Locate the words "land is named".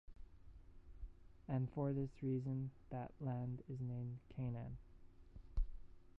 3.19-4.17